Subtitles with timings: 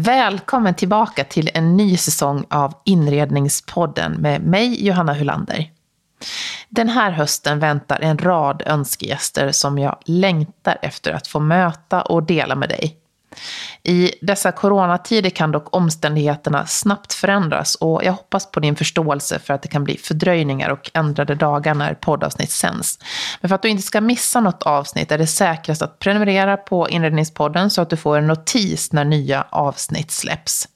[0.00, 5.70] Välkommen tillbaka till en ny säsong av Inredningspodden med mig, Johanna Hulander.
[6.68, 12.22] Den här hösten väntar en rad önskegäster som jag längtar efter att få möta och
[12.22, 12.96] dela med dig.
[13.82, 19.54] I dessa coronatider kan dock omständigheterna snabbt förändras och jag hoppas på din förståelse för
[19.54, 22.98] att det kan bli fördröjningar och ändrade dagar när poddavsnitt sänds.
[23.40, 26.88] Men för att du inte ska missa något avsnitt är det säkrast att prenumerera på
[26.88, 30.68] Inredningspodden så att du får en notis när nya avsnitt släpps.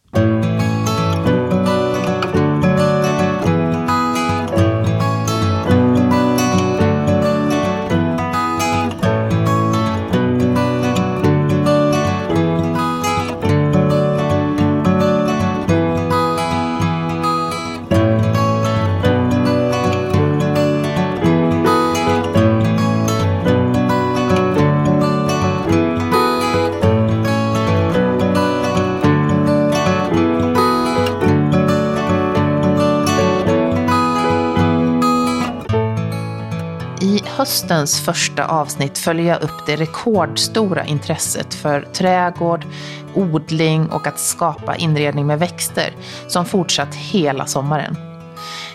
[37.42, 42.66] Höstens första avsnitt följer jag upp det rekordstora intresset för trädgård,
[43.14, 45.92] odling och att skapa inredning med växter
[46.28, 47.96] som fortsatt hela sommaren.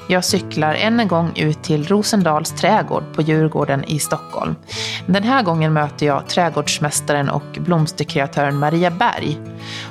[0.08, 4.56] Jag cyklar än en gång ut till Rosendals trädgård på Djurgården i Stockholm.
[5.06, 9.38] Den här gången möter jag trädgårdsmästaren och blomsterkreatören Maria Berg.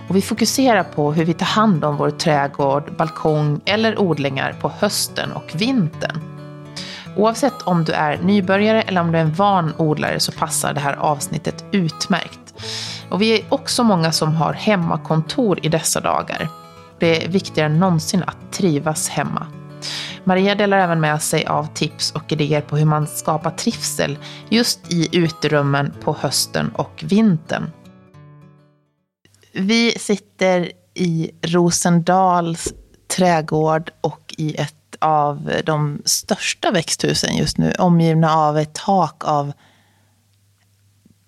[0.09, 4.73] Och vi fokuserar på hur vi tar hand om vår trädgård, balkong eller odlingar på
[4.79, 6.36] hösten och vintern.
[7.17, 10.81] Oavsett om du är nybörjare eller om du är en van odlare så passar det
[10.81, 12.55] här avsnittet utmärkt.
[13.11, 16.49] Och vi är också många som har hemmakontor i dessa dagar.
[16.99, 19.47] Det är viktigare än någonsin att trivas hemma.
[20.25, 24.93] Maria delar även med sig av tips och idéer på hur man skapar trivsel just
[24.93, 27.71] i uterummen på hösten och vintern.
[29.53, 32.75] Vi sitter i Rosendals
[33.17, 39.53] trädgård och i ett av de största växthusen just nu, omgivna av ett tak av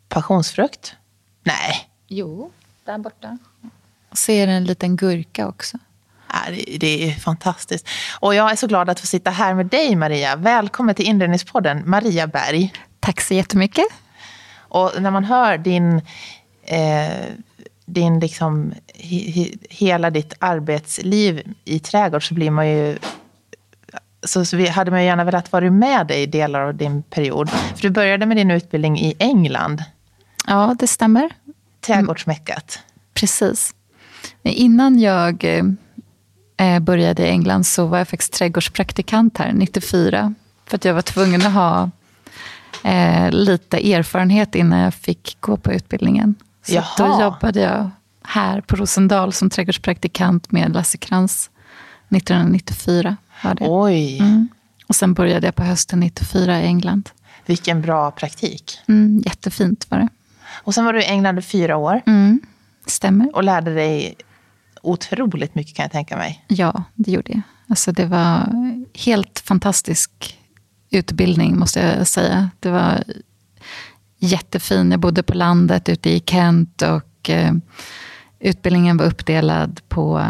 [0.08, 0.94] passionsfrukt.
[1.42, 1.88] Nej.
[2.06, 2.50] Jo,
[2.84, 3.38] där borta.
[4.12, 5.78] Ser en liten gurka också.
[6.78, 7.88] Det är fantastiskt.
[8.20, 10.36] Och jag är så glad att få sitta här med dig Maria.
[10.36, 12.72] Välkommen till Inredningspodden, Maria Berg.
[13.00, 13.86] Tack så jättemycket.
[14.58, 16.02] Och när man hör din,
[16.62, 17.28] eh,
[17.84, 22.98] din liksom, he, hela ditt arbetsliv i trädgård så blir man ju
[24.26, 27.50] så, så vi hade man gärna velat vara med dig i delar av din period.
[27.50, 29.82] För du började med din utbildning i England.
[30.46, 31.30] Ja, det stämmer.
[31.80, 32.78] Trädgårdsmäckat.
[33.14, 33.74] Precis.
[34.42, 35.44] Innan jag
[36.56, 40.34] eh, började i England så var jag faktiskt trädgårdspraktikant här, 94.
[40.66, 41.90] För att jag var tvungen att ha
[42.84, 46.34] eh, lite erfarenhet innan jag fick gå på utbildningen.
[46.62, 46.84] Så Jaha.
[46.98, 47.90] då jobbade jag
[48.24, 51.50] här på Rosendal som trädgårdspraktikant med Lasse Krantz
[52.08, 53.16] 1994.
[53.60, 54.18] Oj.
[54.18, 54.48] Mm.
[54.86, 57.10] Och sen började jag på hösten 94 i England.
[57.46, 58.78] Vilken bra praktik.
[58.88, 60.08] Mm, jättefint var det.
[60.64, 62.02] Och sen var du i England i fyra år.
[62.06, 62.40] Mm,
[62.86, 63.36] stämmer.
[63.36, 64.14] Och lärde dig
[64.82, 66.44] otroligt mycket kan jag tänka mig.
[66.48, 67.42] Ja, det gjorde jag.
[67.68, 68.52] Alltså, det var
[68.94, 70.38] helt fantastisk
[70.90, 72.50] utbildning måste jag säga.
[72.60, 73.04] Det var
[74.18, 74.90] jättefin.
[74.90, 77.52] Jag bodde på landet ute i Kent och eh,
[78.40, 80.24] utbildningen var uppdelad på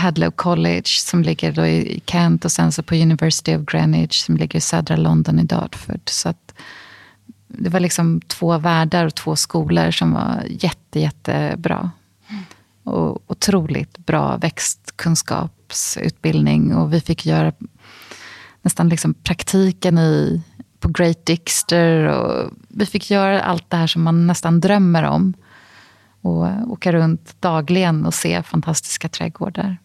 [0.00, 4.36] Hadlow College som ligger då i Kent och sen så på University of Greenwich som
[4.36, 6.00] ligger i södra London i Dartford.
[6.04, 6.54] Så att
[7.48, 11.90] det var liksom två världar och två skolor som var jätte, jättebra.
[12.84, 16.74] Och otroligt bra växtkunskapsutbildning.
[16.74, 17.52] Och vi fick göra
[18.62, 20.42] nästan liksom praktiken i,
[20.78, 22.04] på Great Dixter.
[22.04, 25.34] Och vi fick göra allt det här som man nästan drömmer om.
[26.20, 29.76] Och åka runt dagligen och se fantastiska trädgårdar.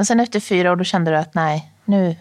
[0.00, 2.16] Men sen efter fyra år då kände du att nej, nu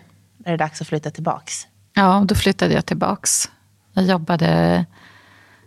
[0.45, 1.67] är det dags att flytta tillbaks?
[1.93, 3.49] Ja, då flyttade jag tillbaks.
[3.93, 4.85] Jag jobbade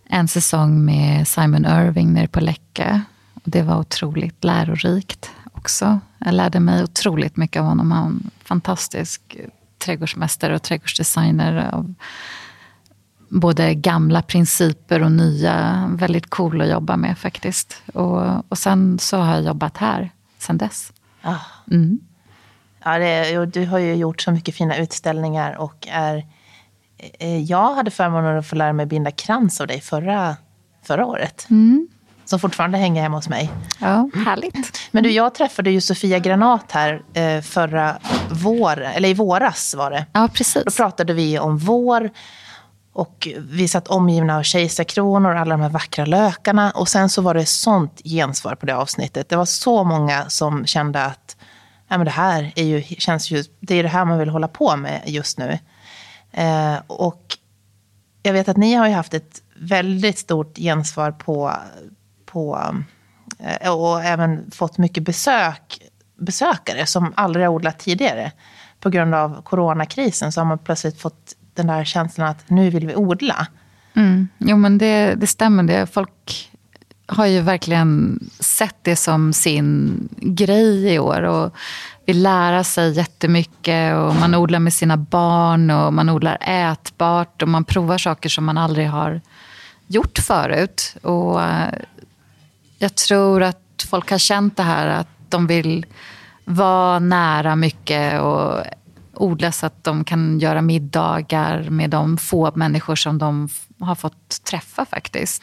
[0.09, 3.03] en säsong med Simon Irving nere på Läcke.
[3.35, 6.01] Och det var otroligt lärorikt också.
[6.19, 7.93] Jag lärde mig otroligt mycket av honom.
[7.93, 9.37] Han var en fantastisk
[9.79, 11.71] trädgårdsmästare och trädgårdsdesigner.
[11.73, 11.95] Av
[13.29, 15.89] både gamla principer och nya.
[15.93, 17.83] Väldigt cool att jobba med faktiskt.
[17.95, 20.92] Och, och sen så har jag jobbat här sen dess.
[21.23, 21.39] Ah.
[21.71, 22.01] Mm.
[22.85, 26.27] Ja, det, du har ju gjort så mycket fina utställningar och är...
[27.19, 30.37] Eh, jag hade förmånen att få lära mig binda krans av dig förra,
[30.83, 31.47] förra året.
[31.51, 31.89] Mm.
[32.25, 33.51] Som fortfarande hänger hemma hos mig.
[33.81, 34.81] Ja, härligt.
[34.91, 37.97] Men du, jag träffade ju Sofia Granat här eh, förra
[38.31, 40.07] vår, eller i våras var det.
[40.13, 40.65] Ja, precis.
[40.65, 42.11] Då pratade vi om vår
[42.93, 46.71] och vi satt omgivna av kejsarkronor och alla de här vackra lökarna.
[46.71, 49.29] Och sen så var det sånt gensvar på det avsnittet.
[49.29, 51.37] Det var så många som kände att
[51.93, 54.49] Nej, men det här är ju, känns ju, det är det här man vill hålla
[54.49, 55.59] på med just nu.
[56.31, 57.39] Eh, och
[58.23, 61.53] jag vet att ni har ju haft ett väldigt stort gensvar på,
[62.27, 62.75] på
[63.39, 65.83] eh, och även fått mycket besök,
[66.19, 68.33] besökare som aldrig har odlat tidigare.
[68.81, 72.87] På grund av coronakrisen så har man plötsligt fått den där känslan att nu vill
[72.87, 73.47] vi odla.
[73.95, 74.29] Mm.
[74.39, 75.63] Jo men det, det stämmer.
[75.63, 75.87] Det.
[75.87, 76.51] Folk
[77.07, 81.23] har ju verkligen sett det som sin grej i år.
[81.23, 81.55] Och
[82.07, 87.49] vill lära sig jättemycket och man odlar med sina barn och man odlar ätbart och
[87.49, 89.21] man provar saker som man aldrig har
[89.87, 90.97] gjort förut.
[91.03, 91.75] Och eh,
[92.79, 95.87] jag tror att folk har känt det här att de vill
[96.45, 98.65] vara nära mycket och
[99.15, 103.49] odla så att de kan göra middagar med de få människor som de
[103.81, 105.43] har fått träffa faktiskt.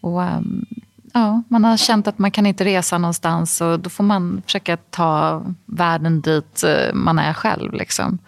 [0.00, 0.64] Och, ehm,
[1.12, 4.76] ja, man har känt att man kan inte resa någonstans och då får man försöka
[4.76, 7.72] ta världen dit eh, man är själv.
[7.72, 8.18] Liksom.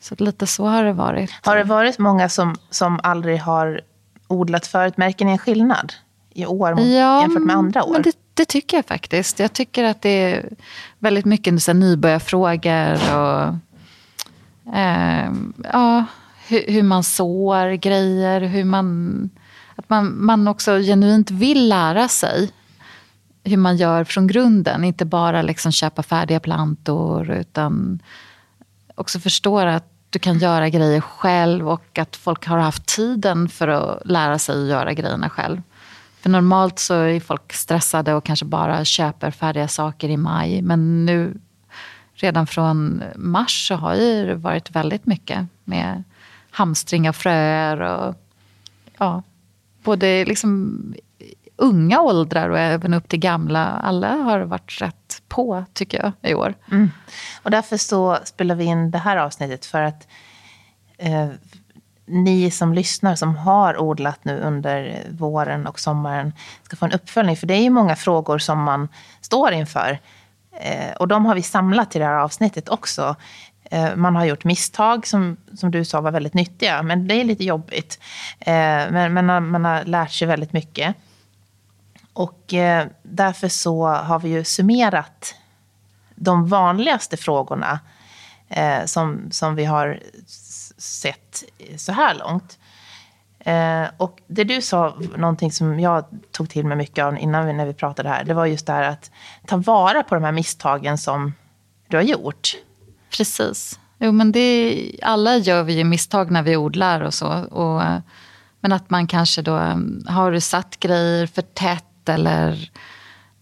[0.00, 1.30] Så lite så har det varit.
[1.42, 3.80] Har det varit många som, som aldrig har
[4.28, 4.96] odlat förut?
[4.96, 5.92] Märker ni en skillnad
[6.34, 7.92] i år ja, jämfört med andra år?
[7.92, 9.38] Men det, det, tycker jag faktiskt.
[9.38, 10.48] Jag tycker att det är
[10.98, 13.54] väldigt mycket så nybörjarfrågor och
[14.74, 15.32] eh,
[15.72, 16.04] ja,
[16.48, 19.30] hur, hur, man sår grejer, hur man
[19.76, 22.50] att man, man också genuint vill lära sig
[23.44, 24.84] hur man gör från grunden.
[24.84, 28.02] Inte bara liksom köpa färdiga plantor utan
[28.94, 33.68] också förstår att du kan göra grejer själv och att folk har haft tiden för
[33.68, 35.62] att lära sig att göra grejerna själv.
[36.24, 40.62] För normalt så är folk stressade och kanske bara köper färdiga saker i maj.
[40.62, 41.34] Men nu,
[42.14, 46.04] redan från mars, så har det varit väldigt mycket med
[46.50, 48.14] hamstring av fröer och
[48.98, 49.22] ja,
[49.82, 50.78] både liksom
[51.56, 53.64] unga åldrar och även upp till gamla.
[53.66, 56.54] Alla har varit rätt på, tycker jag, i år.
[56.70, 56.90] Mm.
[57.42, 60.08] Och därför så spelar vi in det här avsnittet för att
[60.98, 61.28] eh,
[62.06, 67.36] ni som lyssnar, som har odlat nu under våren och sommaren, ska få en uppföljning.
[67.36, 68.88] För det är ju många frågor som man
[69.20, 69.98] står inför.
[70.56, 73.16] Eh, och de har vi samlat i det här avsnittet också.
[73.70, 77.24] Eh, man har gjort misstag som, som du sa var väldigt nyttiga, men det är
[77.24, 77.98] lite jobbigt.
[78.40, 78.54] Eh,
[78.90, 80.94] men, men man har lärt sig väldigt mycket.
[82.12, 82.54] Och
[83.02, 85.34] därför så har vi ju summerat
[86.14, 87.80] de vanligaste frågorna
[88.84, 90.00] som, som vi har
[90.84, 91.44] sett
[91.76, 92.58] så här långt.
[93.38, 97.52] Eh, och det du sa, någonting som jag tog till mig mycket av innan vi,
[97.52, 99.10] när vi pratade här, det var just det här att
[99.46, 101.34] ta vara på de här misstagen som
[101.88, 102.56] du har gjort.
[103.16, 103.78] Precis.
[103.98, 107.28] Jo, men det, alla gör vi ju misstag när vi odlar och så.
[107.44, 107.98] Och, eh,
[108.60, 109.76] men att man kanske då eh,
[110.06, 112.70] har satt grejer för tätt eller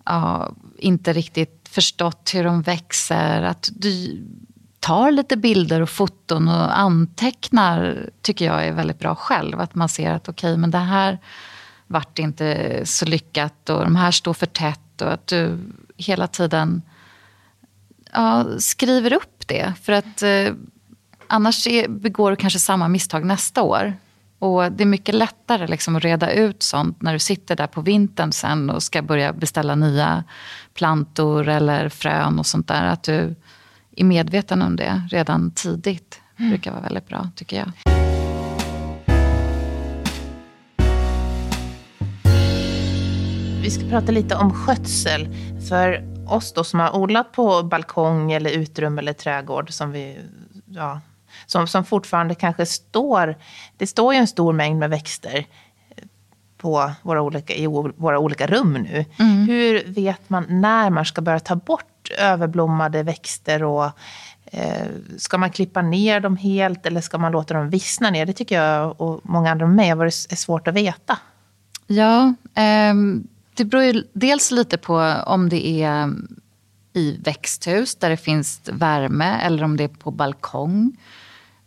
[0.05, 3.43] ja, inte riktigt förstått hur de växer.
[3.43, 4.23] Att du
[4.83, 9.61] tar lite bilder och foton och antecknar tycker jag är väldigt bra själv.
[9.61, 11.19] Att man ser att okej, okay, men det här
[11.87, 15.03] vart inte så lyckat och de här står för tätt.
[15.03, 15.59] Och att du
[15.97, 16.83] hela tiden
[18.13, 19.73] ja, skriver upp det.
[19.83, 20.55] För att eh,
[21.27, 23.95] annars är, begår du kanske samma misstag nästa år.
[24.39, 27.81] Och det är mycket lättare liksom att reda ut sånt när du sitter där på
[27.81, 30.25] vintern sen och ska börja beställa nya
[30.75, 32.85] plantor eller frön och sånt där.
[32.85, 33.35] Att du
[33.97, 36.21] är medveten om det redan tidigt.
[36.37, 37.73] Det brukar vara väldigt bra tycker jag.
[43.63, 45.29] Vi ska prata lite om skötsel.
[45.69, 50.19] För oss då som har odlat på balkong eller utrum eller trädgård som vi,
[50.67, 51.01] ja,
[51.47, 53.37] som, som fortfarande kanske står,
[53.77, 55.47] det står ju en stor mängd med växter
[56.59, 59.05] på våra olika, i våra olika rum nu.
[59.19, 59.47] Mm.
[59.47, 63.91] Hur vet man när man ska börja ta bort överblommade växter och
[64.45, 64.87] eh,
[65.19, 68.27] Ska man klippa ner dem helt eller ska man låta dem vissna ner?
[68.27, 71.19] Det tycker jag och många andra med mig är svårt att veta.
[71.87, 74.95] Ja, ehm, det beror ju dels lite på
[75.27, 76.13] om det är
[76.93, 80.97] i växthus där det finns värme eller om det är på balkong.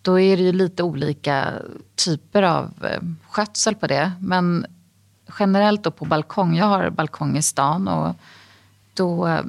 [0.02, 1.54] Då är det ju lite olika
[1.96, 4.12] typer av eh, skötsel på det.
[4.20, 4.66] Men
[5.40, 8.16] generellt då på balkong, jag har balkong i stan och
[8.94, 9.42] då eh,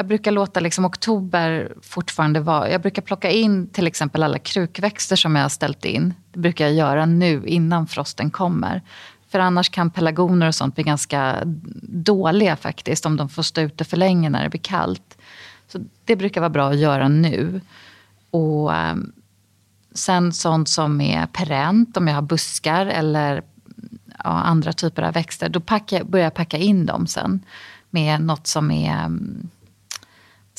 [0.00, 2.70] jag brukar låta liksom oktober fortfarande vara...
[2.70, 6.14] Jag brukar plocka in till exempel alla krukväxter som jag har ställt in.
[6.32, 8.82] Det brukar jag göra nu innan frosten kommer.
[9.28, 11.36] För annars kan pelargoner och sånt bli ganska
[11.82, 15.18] dåliga faktiskt om de får stå ute för länge när det blir kallt.
[15.68, 17.60] Så det brukar vara bra att göra nu.
[18.30, 19.12] Och ehm,
[19.94, 23.42] Sen sånt som är perent, om jag har buskar eller
[24.24, 27.44] ja, andra typer av växter, då packar, börjar jag packa in dem sen
[27.90, 29.48] med något som är ehm,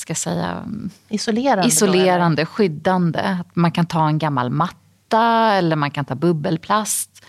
[0.02, 0.64] ska säga,
[1.10, 3.20] isolerande, isolerande skyddande.
[3.20, 7.26] Att man kan ta en gammal matta eller man kan ta bubbelplast.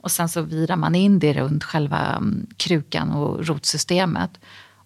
[0.00, 4.30] Och sen så virar man in det runt själva mm, krukan och rotsystemet.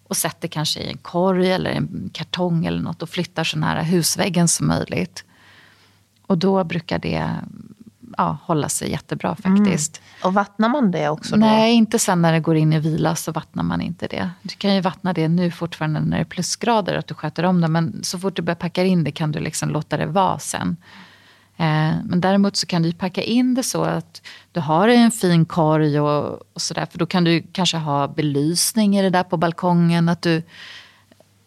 [0.07, 3.81] Och sätter kanske i en korg eller en kartong eller något och flyttar så nära
[3.81, 5.23] husväggen som möjligt.
[6.27, 7.27] Och då brukar det
[8.17, 9.97] ja, hålla sig jättebra faktiskt.
[9.97, 10.27] Mm.
[10.27, 11.35] Och vattnar man det också?
[11.35, 11.39] Då?
[11.39, 14.29] Nej, inte sen när det går in i vila så vattnar man inte det.
[14.41, 17.61] Du kan ju vattna det nu fortfarande när det är plusgrader, att du sköter om
[17.61, 17.67] det.
[17.67, 20.77] Men så fort du börjar packa in det kan du liksom låta det vara sen.
[21.57, 25.45] Eh, men däremot så kan du packa in det så att du har en fin
[25.45, 26.87] korg och, och sådär.
[26.91, 30.09] För då kan du kanske ha belysning i det där på balkongen.
[30.09, 30.43] Att du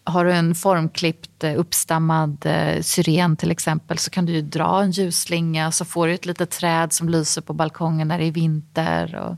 [0.05, 4.83] har du en formklippt eh, uppstammad eh, syren till exempel så kan du ju dra
[4.83, 8.33] en ljusslinga så får du ett litet träd som lyser på balkongen när det är
[8.33, 9.15] vinter.
[9.15, 9.37] Och,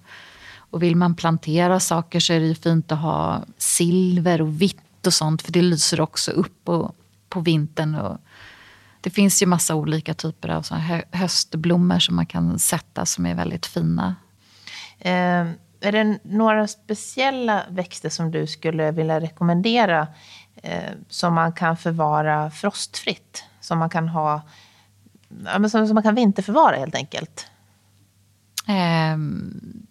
[0.71, 5.07] och vill man plantera saker så är det ju fint att ha silver och vitt
[5.07, 6.93] och sånt för det lyser också upp på,
[7.29, 7.95] på vintern.
[7.95, 8.19] Och
[9.01, 13.35] det finns ju massa olika typer av såna höstblommor som man kan sätta som är
[13.35, 14.17] väldigt fina.
[14.99, 15.47] Eh,
[15.81, 20.09] är det några speciella växter som du skulle vilja rekommendera
[21.09, 23.45] som man kan förvara frostfritt.
[23.61, 24.43] Som man kan ha,
[25.45, 27.47] ja, men som, som man kan vinterförvara helt enkelt.
[28.69, 29.87] Um.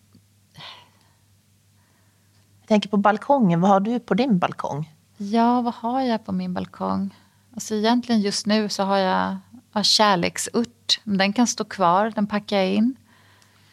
[2.59, 3.61] Jag tänker på balkongen.
[3.61, 4.93] Vad har du på din balkong?
[5.17, 7.15] Ja, vad har jag på min balkong?
[7.53, 9.37] Alltså egentligen just nu så har jag
[9.73, 10.99] ja, kärleksört.
[11.03, 12.95] Den kan stå kvar, den packar jag in.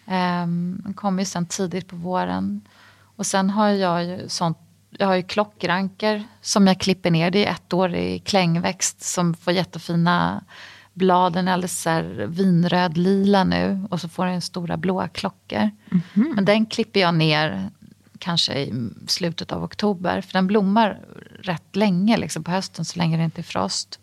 [0.07, 2.69] Um, den kommer ju sen tidigt på våren.
[3.17, 4.59] Och sen har jag ju sånt
[4.99, 7.31] jag har ju klockranker som jag klipper ner.
[7.31, 10.45] Det är ett år i klängväxt som får jättefina
[10.93, 11.33] blad.
[11.33, 15.59] Den är alldeles så vinröd lila nu och så får den stora blåa klockor.
[15.59, 16.35] Mm -hmm.
[16.35, 17.71] Men den klipper jag ner
[18.19, 20.21] kanske i slutet av oktober.
[20.21, 21.01] För den blommar
[21.41, 23.99] rätt länge liksom på hösten så länge det inte är frost.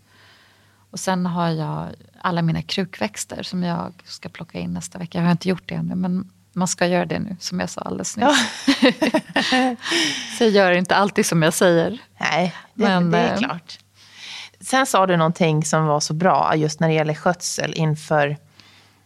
[0.91, 1.87] Och sen har jag
[2.21, 5.17] alla mina krukväxter som jag ska plocka in nästa vecka.
[5.17, 7.81] Jag har inte gjort det ännu men man ska göra det nu, som jag sa
[7.81, 8.25] alldeles nyss.
[8.81, 9.75] Ja.
[10.37, 11.97] så jag gör inte alltid som jag säger.
[12.19, 13.79] Nej, det, Men, det är eh, klart.
[14.61, 18.37] Sen sa du någonting som var så bra just när det gäller skötsel inför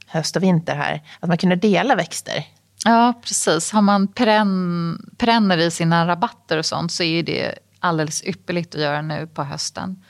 [0.07, 1.01] höst och vinter här.
[1.19, 2.45] Att man kunde dela växter.
[2.85, 3.71] Ja, precis.
[3.71, 8.81] Har man perenn, perenner i sina rabatter och sånt så är det alldeles ypperligt att
[8.81, 10.03] göra nu på hösten.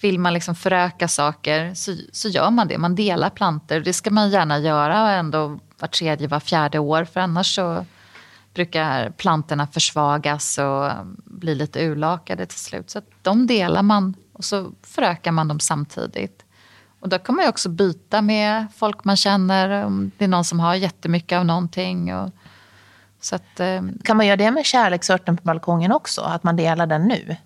[0.00, 2.78] Vill man liksom föröka saker så, så gör man det.
[2.78, 3.80] Man delar planter.
[3.80, 7.04] Det ska man gärna göra och ändå var tredje, var fjärde år.
[7.04, 7.84] För annars så
[8.54, 10.90] brukar plantorna försvagas och
[11.24, 12.90] bli lite urlakade till slut.
[12.90, 16.44] Så de delar man och så förökar man dem samtidigt.
[17.00, 20.44] Och då kan man ju också byta med folk man känner, om det är någon
[20.44, 22.14] som har jättemycket av någonting.
[22.14, 22.30] Och,
[23.20, 26.20] så att, eh, kan man göra det med kärleksörten på balkongen också?
[26.20, 27.36] Att man delar den nu?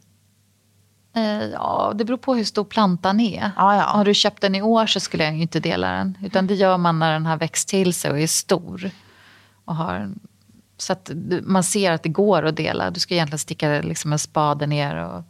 [1.15, 3.51] Eh, ja, det beror på hur stor plantan är.
[3.57, 3.83] Ja, ja.
[3.83, 6.19] Har du köpt den i år så skulle jag inte dela den.
[6.23, 8.91] Utan det gör man när den har växt till sig och är stor.
[9.65, 10.11] Och har,
[10.77, 11.11] så att
[11.43, 12.91] man ser att det går att dela.
[12.91, 15.25] Du ska egentligen sticka liksom en spade ner och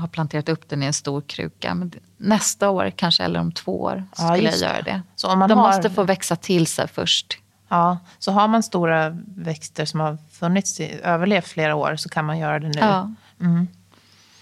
[0.00, 1.74] ha planterat upp den i en stor kruka.
[1.74, 5.02] Men nästa år kanske, eller om två år, ja, skulle jag göra det.
[5.16, 5.66] Så om man De har...
[5.66, 7.38] måste få växa till sig först.
[7.68, 12.38] Ja, så har man stora växter som har funnits, överlevt flera år så kan man
[12.38, 12.78] göra det nu.
[12.78, 13.12] Ja.
[13.40, 13.68] Mm.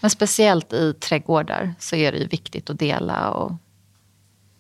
[0.05, 3.53] Men speciellt i trädgårdar så är det ju viktigt att dela och,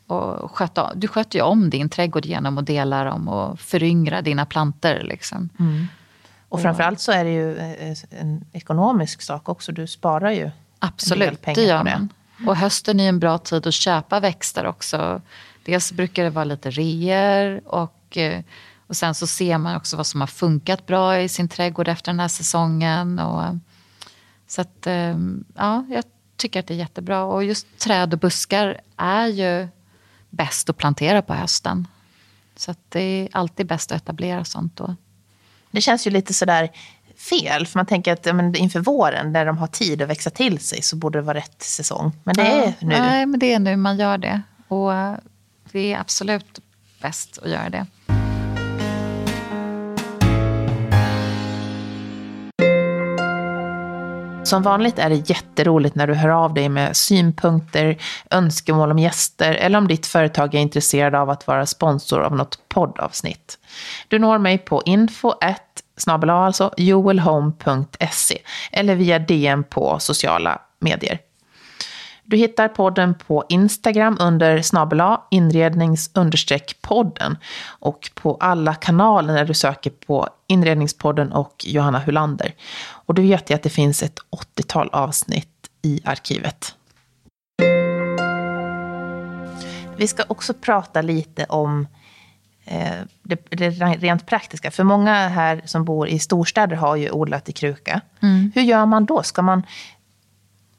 [0.06, 0.94] och sköta.
[0.94, 5.02] Du sköter ju om din trädgård genom att dela dem och föryngra dina planter.
[5.02, 5.48] Liksom.
[5.58, 5.86] Mm.
[6.48, 9.72] Och framförallt så är det ju eh, en ekonomisk sak också.
[9.72, 12.08] Du sparar ju Absolut, en del pengar det gör man.
[12.46, 15.20] Och hösten är en bra tid att köpa växter också.
[15.64, 18.42] Dels brukar det vara lite reor och, eh,
[18.86, 22.12] och sen så ser man också vad som har funkat bra i sin trädgård efter
[22.12, 23.18] den här säsongen.
[23.18, 23.58] Och,
[24.46, 26.04] så att, ehm, ja, jag
[26.36, 27.24] tycker att det är jättebra.
[27.24, 29.68] Och just träd och buskar är ju
[30.30, 31.88] bäst att plantera på hösten.
[32.56, 34.96] Så att det är alltid bäst att etablera sånt då.
[35.70, 36.70] Det känns ju lite sådär
[37.16, 37.66] fel.
[37.66, 40.82] För man tänker att men, inför våren, när de har tid att växa till sig,
[40.82, 42.12] så borde det vara rätt säsong.
[42.24, 42.88] Men det ja, är nu.
[42.88, 44.42] Nej, men det är nu man gör det.
[44.68, 44.92] Och
[45.72, 46.60] det är absolut
[47.00, 47.86] bäst att göra det.
[54.44, 57.96] Som vanligt är det jätteroligt när du hör av dig med synpunkter,
[58.30, 62.58] önskemål om gäster eller om ditt företag är intresserad av att vara sponsor av något
[62.68, 63.58] poddavsnitt.
[64.08, 65.32] Du når mig på info
[65.96, 68.38] snabel alltså joelhome.se
[68.72, 71.18] eller via DM på sociala medier.
[72.26, 76.10] Du hittar podden på Instagram under snabela inrednings
[76.80, 82.54] podden och på alla kanaler när du söker på Inredningspodden och Johanna Hulander.
[83.06, 84.18] Och du vet ju att det finns ett
[84.56, 85.48] 80-tal avsnitt
[85.82, 86.74] i arkivet.
[89.96, 91.86] Vi ska också prata lite om
[92.64, 94.70] eh, det, det, rent praktiska.
[94.70, 98.00] För många här som bor i storstäder har ju odlat i kruka.
[98.20, 98.52] Mm.
[98.54, 99.22] Hur gör man då?
[99.22, 99.62] Ska man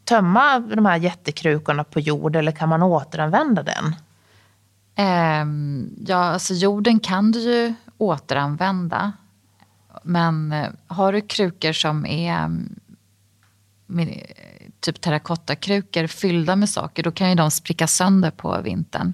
[0.03, 3.96] tömma de här jättekrukorna på jord eller kan man återanvända den?
[4.98, 9.12] Um, ja, alltså jorden kan du ju återanvända.
[10.04, 12.80] Men eh, har du krukor som är mm,
[13.86, 14.22] med,
[14.80, 19.14] typ terrakottakrukor fyllda med saker, då kan ju de spricka sönder på vintern.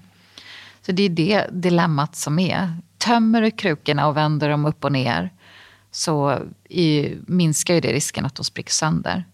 [0.86, 2.76] Så det är det dilemmat som är.
[2.98, 5.30] Tömmer du krukorna och vänder dem upp och ner
[5.90, 9.24] så är, minskar ju det risken att de spricker sönder.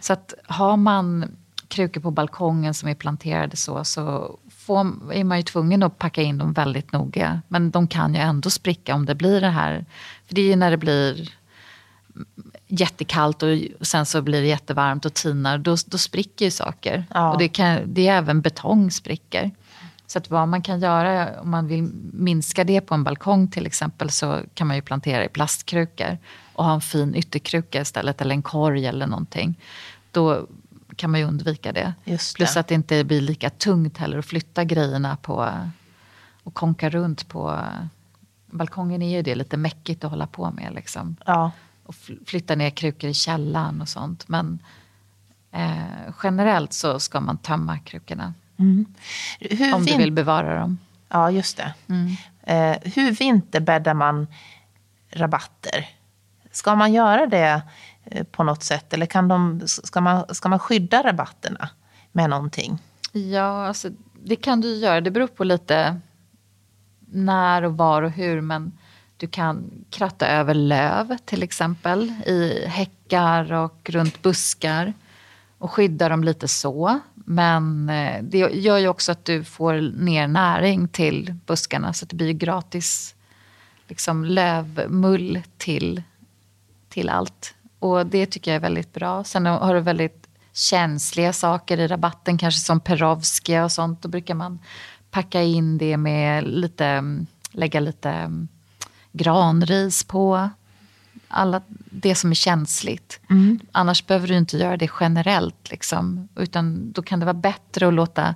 [0.00, 1.36] Så att har man
[1.68, 6.22] krukor på balkongen som är planterade så, så får, är man ju tvungen att packa
[6.22, 7.42] in dem väldigt noga.
[7.48, 9.84] Men de kan ju ändå spricka om det blir det här.
[10.32, 11.30] För det är ju när det blir
[12.66, 17.04] jättekallt och sen så blir det jättevarmt och tinar, då, då spricker ju saker.
[17.10, 17.32] Ja.
[17.32, 19.50] Och det, kan, det är även betong spricker.
[20.06, 23.66] Så att vad man kan göra om man vill minska det på en balkong till
[23.66, 26.18] exempel så kan man ju plantera i plastkrukor
[26.52, 29.60] och ha en fin ytterkruka istället eller en korg eller någonting.
[30.10, 30.46] Då
[30.96, 31.94] kan man ju undvika det.
[32.04, 32.34] det.
[32.34, 35.48] Plus att det inte blir lika tungt heller att flytta grejerna på
[36.42, 37.60] och konka runt på
[38.52, 40.72] balkongen är ju det lite mäckigt att hålla på med.
[40.74, 41.16] Liksom.
[41.26, 41.50] Ja.
[41.84, 41.94] Och
[42.26, 44.28] flytta ner krukor i källaren och sånt.
[44.28, 44.58] Men
[45.50, 48.34] eh, generellt så ska man tömma krukorna.
[48.58, 48.86] Mm.
[49.74, 50.78] om du vill bevara dem.
[51.08, 51.74] Ja, just det.
[51.88, 52.16] Mm.
[52.42, 54.26] Eh, hur vinterbäddar man
[55.10, 55.88] rabatter?
[56.50, 57.62] Ska man göra det
[58.04, 58.92] eh, på något sätt?
[58.94, 61.68] Eller kan de, ska, man, ska man skydda rabatterna
[62.12, 62.78] med någonting?
[63.12, 63.90] Ja, alltså,
[64.24, 65.00] det kan du göra.
[65.00, 66.00] Det beror på lite
[67.12, 68.40] när och var och hur.
[68.40, 68.72] Men
[69.16, 74.92] du kan kratta över löv till exempel i häckar och runt buskar
[75.58, 77.00] och skydda dem lite så.
[77.14, 82.10] Men eh, det gör ju också att du får ner näring till buskarna så att
[82.10, 83.14] det blir gratis
[83.88, 86.02] liksom, lövmull till,
[86.88, 87.54] till allt.
[87.78, 89.24] Och det tycker jag är väldigt bra.
[89.24, 94.02] Sen har du väldigt känsliga saker i rabatten, kanske som perovskia och sånt.
[94.02, 94.58] Då brukar man
[95.12, 97.02] packa in det med lite,
[97.50, 98.30] lägga lite
[99.12, 100.50] granris på.
[101.28, 103.20] Alla, det som är känsligt.
[103.30, 103.60] Mm.
[103.72, 105.70] Annars behöver du inte göra det generellt.
[105.70, 106.28] Liksom.
[106.36, 108.34] Utan då kan det vara bättre att låta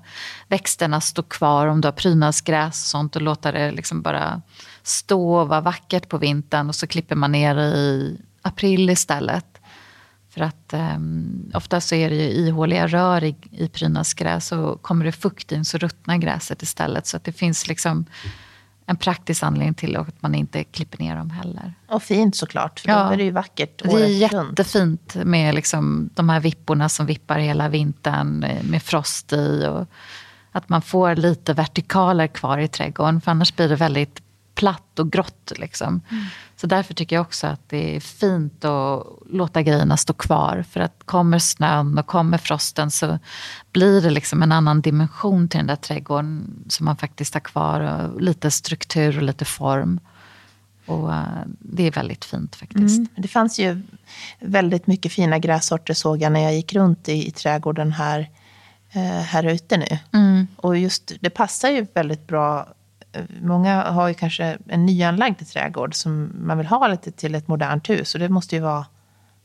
[0.49, 4.43] växterna stå kvar om du har prydnadsgräs och sånt och låta det liksom bara
[4.83, 9.56] stå och vara vackert på vintern och så klipper man ner det i april istället.
[10.37, 15.05] För att um, ofta så är det ju ihåliga rör i, i prydnadsgräs och kommer
[15.05, 17.07] det fukt in så ruttnar gräset istället.
[17.07, 18.05] Så att det finns liksom
[18.87, 21.75] en praktisk anledning till att man inte klipper ner dem heller.
[21.89, 25.55] Och fint såklart, för ja, då är det ju vackert året Det är jättefint med
[25.55, 29.67] liksom de här vipporna som vippar hela vintern med frost i.
[29.67, 29.87] Och
[30.53, 34.26] att man får lite vertikaler kvar i trädgården, för annars blir det väldigt
[34.57, 35.53] platt och grått.
[35.57, 36.01] Liksom.
[36.11, 36.25] Mm.
[36.57, 40.65] Så därför tycker jag också att det är fint att låta grejerna stå kvar.
[40.71, 43.19] För att kommer snön och kommer frosten så
[43.73, 47.81] blir det liksom en annan dimension till den där trädgården som man faktiskt har kvar.
[47.81, 50.01] Och lite struktur och lite form.
[50.87, 51.25] Och uh,
[51.59, 52.99] det är väldigt fint faktiskt.
[52.99, 53.09] Mm.
[53.17, 53.83] Det fanns ju
[54.41, 58.21] väldigt mycket fina grässorter såg jag när jag gick runt i, i trädgården här,
[58.97, 59.99] uh, här ute nu.
[60.13, 60.47] Mm.
[60.57, 62.69] Och just det passar ju väldigt bra
[63.43, 67.91] många har ju kanske en nyanlagd trädgård som man vill ha lite till ett modernt
[67.91, 68.15] hus.
[68.15, 68.87] Och det måste ju vara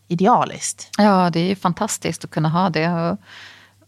[0.07, 0.89] idealiskt.
[0.97, 2.89] Ja, det är ju fantastiskt att kunna ha det.
[2.89, 3.17] Och,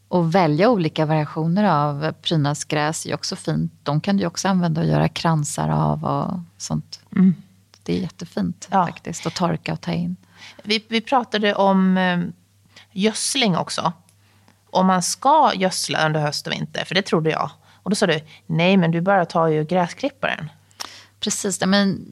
[0.08, 3.74] och välja olika variationer av prydnadsgräs är också fint.
[3.84, 7.00] De kan du också använda och göra kransar av och sånt.
[7.15, 7.36] Mm.
[7.84, 8.86] Det är jättefint ja.
[8.86, 10.15] faktiskt att torka och ta in.
[10.63, 12.19] Vi, vi pratade om eh,
[12.91, 13.93] gödsling också.
[14.69, 17.50] Om man ska gödsla under höst och vinter, för det trodde jag.
[17.84, 20.50] Och då sa du, nej men du bara tar ju gräsklipparen.
[21.19, 22.06] Precis, men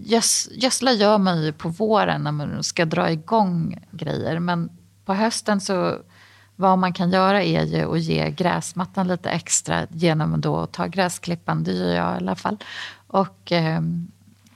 [0.51, 4.39] gödsla gör man ju på våren när man ska dra igång grejer.
[4.39, 4.69] Men
[5.05, 5.97] på hösten så,
[6.55, 10.87] vad man kan göra är ju att ge gräsmattan lite extra genom då att ta
[10.87, 12.57] gräsklippan, det gör jag i alla fall.
[13.07, 13.81] Och eh,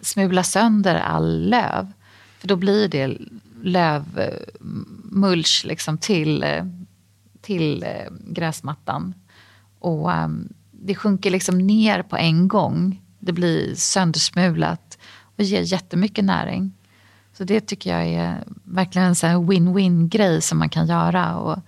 [0.01, 1.91] smula sönder all löv.
[2.39, 3.17] För då blir det
[3.62, 6.65] lövmulch eh, liksom till, eh,
[7.41, 9.13] till eh, gräsmattan.
[9.80, 10.54] Och um,
[10.86, 13.02] det sjunker liksom ner på en gång.
[13.19, 14.98] Det blir söndersmulat
[15.38, 16.74] och ger jättemycket näring.
[17.34, 21.38] Så det tycker jag är verkligen en win-win grej som man kan göra.
[21.38, 21.60] Och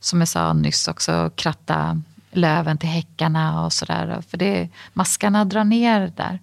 [0.00, 4.22] som jag sa nyss också, kratta löven till häckarna och sådär.
[4.28, 6.38] För det, maskarna drar ner där.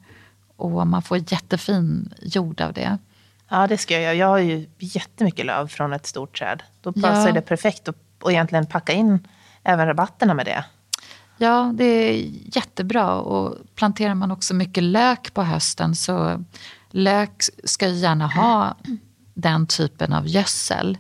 [0.56, 2.98] Och man får jättefin jord av det.
[3.50, 4.14] Ja, det ska jag göra.
[4.14, 6.64] Jag har ju jättemycket löv från ett stort träd.
[6.82, 7.34] Då passar ja.
[7.34, 9.28] det perfekt att och egentligen packa in
[9.64, 10.66] även rabatterna med det.
[11.38, 13.14] Ja, det är jättebra.
[13.14, 16.44] Och planterar man också mycket lök på hösten så
[16.92, 18.76] lök ska ju gärna ha
[19.34, 20.98] den typen av gödsel.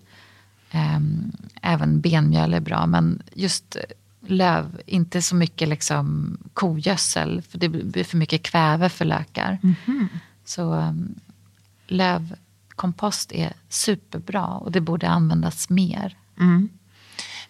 [0.71, 3.77] Ehm, även benmjöl är bra, men just
[4.27, 9.59] löv, inte så mycket liksom kogödsel, för det blir för mycket kväve för lökar.
[9.63, 10.07] Mm -hmm.
[10.45, 11.15] Så um,
[11.87, 16.17] lövkompost är superbra och det borde användas mer.
[16.39, 16.69] Mm.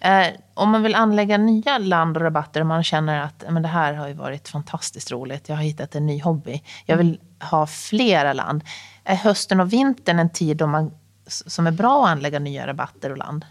[0.04, 3.68] Eh, om man vill anlägga nya land och rabatter och man känner att men det
[3.68, 7.68] här har ju varit fantastiskt roligt, jag har hittat en ny hobby, jag vill ha
[7.68, 8.64] flera land.
[9.04, 10.92] Är hösten och vintern en tid då man,
[11.28, 13.46] som är bra att anlägga nya rabatter och land?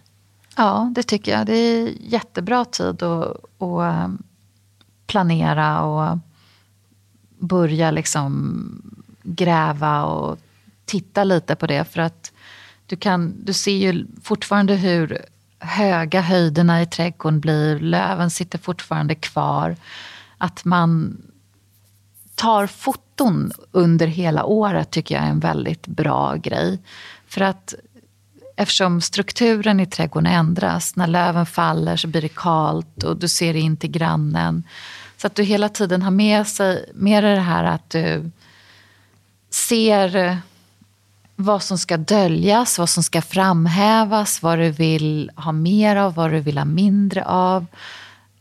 [0.57, 1.47] Ja, det tycker jag.
[1.47, 4.23] Det är jättebra tid att, att ehm,
[5.07, 6.19] planera och
[7.39, 8.83] börja liksom
[9.23, 10.39] gräva och
[10.85, 11.85] titta lite på det.
[11.85, 12.33] För att
[12.87, 15.27] du, kan, du ser ju fortfarande hur
[15.63, 17.79] höga höjderna i trädgården blir.
[17.79, 19.77] Löven sitter fortfarande kvar.
[20.39, 21.23] Att man
[22.35, 26.79] tar foton under hela året tycker jag är en väldigt bra grej.
[27.27, 27.75] För att
[28.57, 30.97] eftersom strukturen i trädgården ändras.
[30.97, 34.65] När löven faller så blir det kalt och du ser in till grannen.
[35.17, 38.31] Så att du hela tiden har med, sig, med dig det här att du
[39.51, 40.39] ser
[41.43, 46.31] vad som ska döljas, vad som ska framhävas, vad du vill ha mer av, vad
[46.31, 47.67] du vill ha mindre av.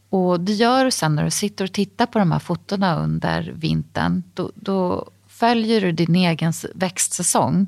[0.09, 3.53] Och det gör du sen när du sitter och tittar på de här fotona under
[3.55, 4.23] vintern.
[4.33, 7.67] Då, då följer du din egen växtsäsong.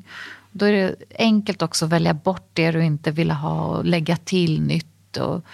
[0.52, 4.18] Då är det enkelt också att välja bort det du inte vill ha och lägga
[4.18, 5.18] till nytt.
[5.18, 5.46] Och,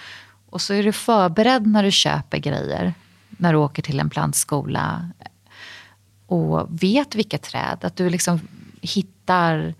[0.50, 2.94] och så är du förberedd när du köper grejer.
[3.30, 5.10] När du åker till en plantskola.
[6.26, 7.78] Och vet vilka träd.
[7.82, 8.40] Att du liksom
[8.80, 9.74] hittar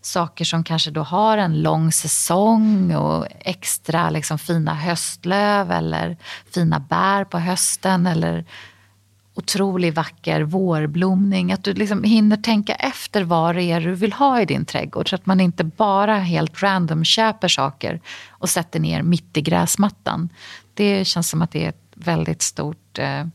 [0.00, 6.16] saker som kanske då har en lång säsong och extra liksom fina höstlöv eller
[6.50, 8.44] fina bär på hösten eller
[9.34, 11.52] otroligt vacker vårblomning.
[11.52, 15.10] Att du liksom hinner tänka efter vad det är du vill ha i din trädgård.
[15.10, 20.28] Så att man inte bara helt random köper saker och sätter ner mitt i gräsmattan.
[20.74, 23.26] Det känns som att det är ett väldigt stort eh,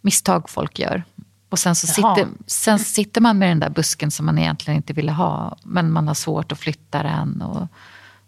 [0.00, 1.04] misstag folk gör.
[1.48, 4.92] Och sen, så sitter, sen sitter man med den där busken som man egentligen inte
[4.92, 5.56] ville ha.
[5.62, 7.68] Men man har svårt att flytta den och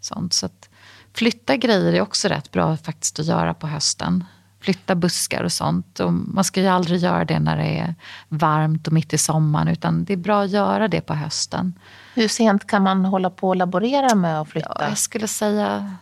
[0.00, 0.32] sånt.
[0.32, 0.68] Så att
[1.14, 4.24] flytta grejer är också rätt bra faktiskt att göra på hösten
[4.60, 6.00] flytta buskar och sånt.
[6.00, 7.94] Och man ska ju aldrig göra det när det är
[8.28, 11.74] varmt och mitt i sommaren utan det är bra att göra det på hösten.
[12.14, 14.76] Hur sent kan man hålla på och laborera med att flytta?
[14.80, 15.94] Ja, jag skulle säga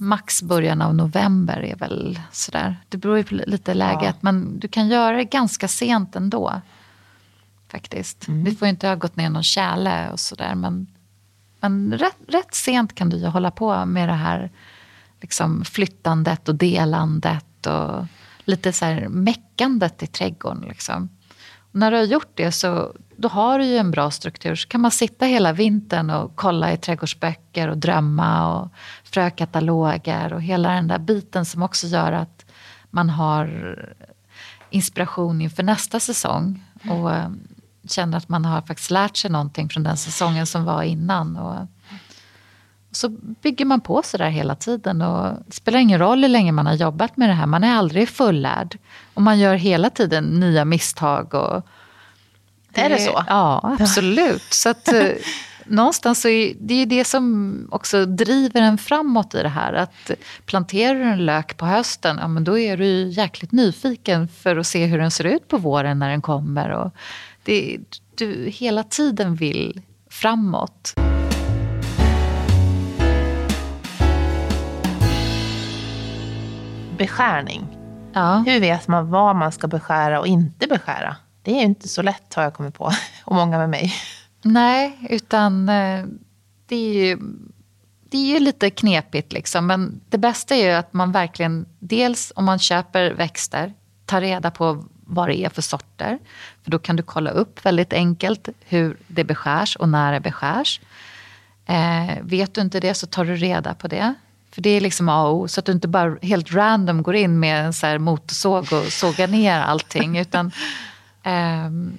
[0.00, 2.76] max början av november är väl sådär.
[2.88, 4.18] Det beror ju på lite läget ja.
[4.20, 6.60] men du kan göra det ganska sent ändå.
[7.68, 8.28] Faktiskt.
[8.28, 8.44] Mm.
[8.44, 10.86] Det får ju inte ha gått ner någon kärle och sådär men,
[11.60, 14.50] men rätt, rätt sent kan du ju hålla på med det här
[15.20, 18.06] liksom flyttandet och delandet och
[18.44, 20.64] lite så här meckandet i trädgården.
[20.68, 21.08] Liksom.
[21.58, 24.54] Och när du har gjort det så då har du ju en bra struktur.
[24.54, 28.68] Så kan man sitta hela vintern och kolla i trädgårdsböcker och drömma och
[29.04, 32.44] frökataloger och hela den där biten som också gör att
[32.90, 33.76] man har
[34.70, 36.64] inspiration inför nästa säsong.
[36.90, 37.30] Och eh,
[37.88, 41.36] känner att man har faktiskt lärt sig någonting från den säsongen som var innan.
[41.36, 41.66] Och
[42.92, 43.08] så
[43.42, 45.02] bygger man på så där hela tiden.
[45.02, 47.46] Och det spelar ingen roll hur länge man har jobbat med det här.
[47.46, 48.78] Man är aldrig fullärd.
[49.14, 51.34] Och man gör hela tiden nya misstag.
[51.34, 51.66] Och
[52.74, 53.24] det, är det så?
[53.28, 54.42] Ja, absolut.
[54.52, 55.08] Så att, eh,
[55.64, 59.72] någonstans så är det är det som också driver en framåt i det här.
[59.72, 60.10] Att
[60.46, 64.66] planterar du en lök på hösten, ja, men då är du jäkligt nyfiken för att
[64.66, 66.70] se hur den ser ut på våren när den kommer.
[66.70, 66.92] Och
[67.42, 67.78] det,
[68.14, 69.80] du hela tiden vill
[70.10, 70.94] framåt.
[77.00, 77.66] beskärning.
[78.12, 78.44] Ja.
[78.46, 81.16] Hur vet man vad man ska beskära och inte beskära?
[81.42, 82.92] Det är ju inte så lätt har jag kommit på,
[83.24, 83.94] och många med mig.
[84.42, 86.04] Nej, utan eh,
[86.66, 87.18] det är ju,
[88.10, 89.32] det är ju lite knepigt.
[89.32, 89.66] Liksom.
[89.66, 93.72] Men det bästa är ju att man verkligen, dels om man köper växter,
[94.06, 96.18] tar reda på vad det är för sorter.
[96.62, 100.80] För då kan du kolla upp väldigt enkelt hur det beskärs och när det beskärs.
[101.66, 104.14] Eh, vet du inte det så tar du reda på det.
[104.52, 107.14] För det är liksom A och O, så att du inte bara helt random går
[107.14, 110.18] in med en så här motorsåg och sågar ner allting.
[110.18, 110.52] utan
[111.22, 111.92] Ehm,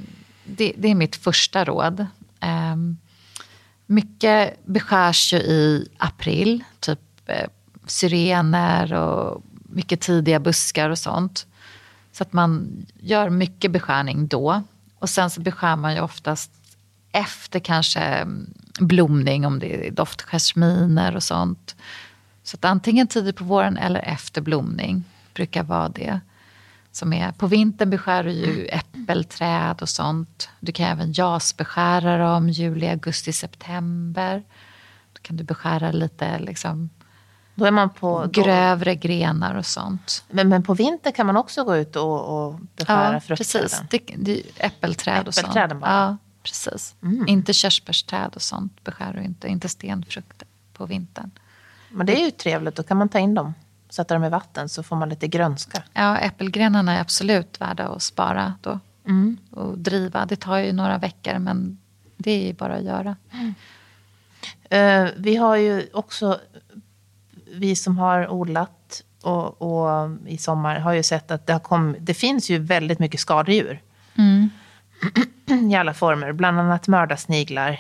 [0.44, 2.06] det, det, är mitt första råd.
[2.40, 2.98] Ehm,
[3.86, 7.48] mycket beskärs ju i april, typ eh,
[7.86, 11.48] syrener och mycket tidiga buskar och sånt.
[12.12, 14.64] Så att man gör mycket beskärning då.
[15.00, 16.52] Och sen så beskär man ju oftast
[17.12, 21.76] efter kanske mm, blomning, om det är doftjasminer och sånt.
[22.44, 25.04] Så att antingen tidigt på våren eller efter blomning
[25.34, 26.20] brukar vara det
[26.92, 27.32] som är.
[27.32, 30.50] På vintern beskär du ju äppelträd och sånt.
[30.60, 34.44] Du kan även jasbeskära dem juli, augusti, september.
[35.14, 36.90] Då kan du beskära lite liksom,
[37.56, 38.26] Då är man på...
[38.26, 40.24] Då, grövre grenar och sånt.
[40.30, 43.70] men, men på vinter kan man också gå ut och, och beskära Ja, fruktträden?
[43.70, 43.82] precis.
[43.90, 45.54] Det, det, äppelträd och sånt.
[45.54, 45.80] Bara?
[45.82, 46.96] Ja, precis.
[47.04, 47.28] Mm.
[47.28, 49.48] Inte körsbärsträd och sånt beskär du inte.
[49.48, 51.32] Inte stenfrukt på vintern.
[51.90, 53.54] Men det är ju trevligt, då kan man ta in dem.
[53.92, 55.84] Sätta dem i vatten så får man lite grönska.
[55.94, 58.80] Ja, äppelgrenarna är absolut värda att spara då.
[59.52, 60.26] Och driva.
[60.26, 61.78] Det tar ju några veckor men
[62.18, 63.16] det är ju bara att göra.
[64.70, 66.40] Eh, vi har ju också,
[67.56, 71.96] vi som har odlat och, och i sommar har ju sett att det, har kom,
[72.00, 73.82] det finns ju väldigt mycket skadedjur.
[75.72, 77.80] I alla former, bland annat mördarsniglar,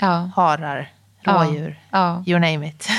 [0.00, 0.92] Ja, harar,
[1.22, 1.32] Ja.
[1.32, 2.88] rådjur, ja you name it.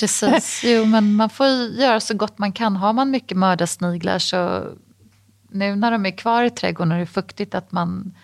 [0.00, 0.60] precis.
[0.64, 2.76] Jo, men man får ju göra så gott man kan.
[2.76, 4.66] Har man mycket mördarsniglar så
[5.48, 8.14] nu när de är kvar i trädgården och det är fuktigt att man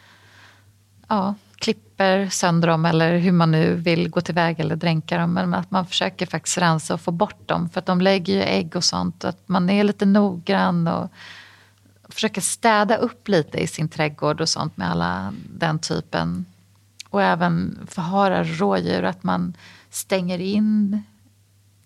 [1.08, 5.32] ja, klipper sönder dem eller hur man nu vill gå tillväga eller dränka dem.
[5.32, 8.42] Men att man försöker faktiskt rensa och få bort dem för att de lägger ju
[8.42, 9.24] ägg och sånt.
[9.24, 11.10] Att man är lite noggrann och
[12.08, 16.46] försöker städa upp lite i sin trädgård och sånt med alla den typen.
[17.10, 19.56] Och även för harar och rådjur att man
[19.90, 21.02] stänger in.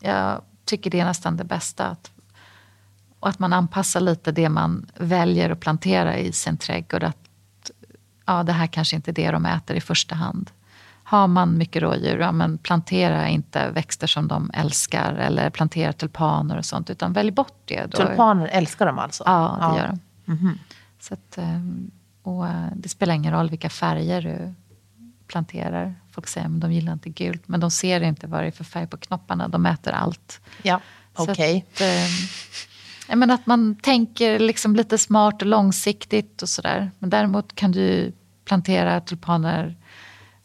[0.01, 1.87] Jag tycker det är nästan det bästa.
[1.87, 2.11] Att,
[3.21, 7.05] och att man anpassar lite det man väljer att plantera i sin trädgård.
[7.05, 7.71] Att
[8.27, 10.51] ja, det här kanske inte är det de äter i första hand.
[11.05, 16.59] Har man mycket rådjur, ja, men plantera inte växter som de älskar eller plantera tulpaner
[16.59, 17.87] och sånt, utan välj bort det.
[17.87, 17.97] Då.
[17.97, 19.25] Tulpaner älskar de alltså?
[19.27, 20.01] Ja, det gör de.
[20.33, 20.59] Mhm.
[21.01, 21.61] Så att, eh,
[22.23, 24.55] och eh, det spelar ingen roll vilka färger du
[25.27, 25.95] planterar.
[26.13, 28.65] Folk säger att de gillar inte gult, men de ser inte vad det är för
[28.65, 29.49] färg på knopparna.
[29.49, 30.41] De äter allt.
[30.63, 30.81] Ja,
[31.15, 31.67] okej.
[31.75, 31.81] att,
[33.11, 36.91] eh, menar att man tänker liksom lite smart och långsiktigt och sådär.
[36.99, 38.13] Men däremot kan du
[38.45, 39.77] plantera tulpaner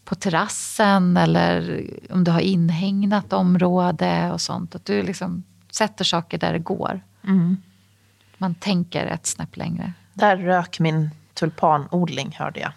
[0.06, 4.76] på terrassen eller om du har inhägnat område och sånt.
[4.76, 7.02] Att du liksom sätter saker där det går.
[7.24, 7.58] Mm.
[8.38, 9.94] Man tänker ett snäpp längre.
[10.14, 12.72] Där rök min tulpanodling hörde jag.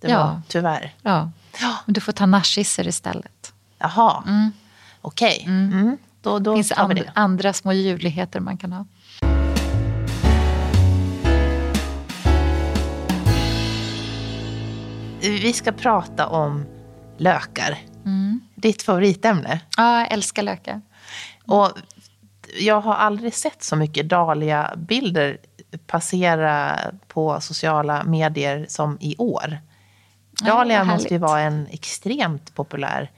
[0.00, 0.18] Det Ja.
[0.26, 0.94] var tyvärr.
[1.02, 1.30] Ja.
[1.60, 3.52] Men du får ta narcisser istället.
[3.78, 4.24] Jaha,
[5.00, 5.44] okej.
[5.46, 5.96] Mm.
[6.22, 7.12] Då, då Det finns and, det.
[7.14, 8.86] andra små ljuvligheter man kan ha.
[15.20, 16.66] Vi ska prata om
[17.16, 17.78] lökar.
[18.04, 18.40] Mm.
[18.54, 19.60] Ditt favoritämne.
[19.76, 20.80] Ja, jag älskar lökar.
[21.46, 21.72] Och
[22.60, 25.38] jag har aldrig sett så mycket dahlia-bilder
[25.86, 29.58] passera på sociala medier som i år.
[30.40, 33.10] Ja, Dahlia vad måste ju vara en extremt populär...